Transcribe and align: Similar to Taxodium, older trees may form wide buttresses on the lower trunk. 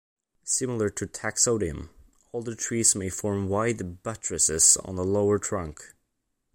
Similar 0.45 0.89
to 0.89 1.05
Taxodium, 1.05 1.89
older 2.33 2.55
trees 2.55 2.95
may 2.95 3.09
form 3.09 3.49
wide 3.49 4.01
buttresses 4.01 4.75
on 4.77 4.95
the 4.95 5.05
lower 5.05 5.37
trunk. 5.37 5.93